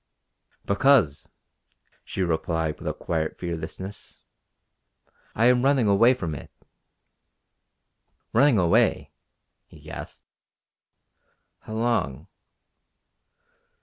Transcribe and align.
"Because," 0.65 1.29
she 2.03 2.23
replied 2.23 2.81
with 2.81 2.97
quiet 2.97 3.37
fearlessness, 3.37 4.23
"I 5.35 5.45
am 5.45 5.61
running 5.63 5.87
away 5.87 6.15
from 6.15 6.33
it." 6.33 6.49
"Running 8.33 8.57
away!" 8.57 9.11
he 9.67 9.79
gasped. 9.79 10.25
"How 11.59 11.73
long...." 11.75 12.27